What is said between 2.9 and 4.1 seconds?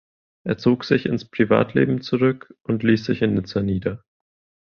sich in Nizza nieder.